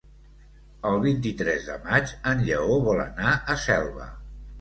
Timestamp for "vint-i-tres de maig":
1.01-2.13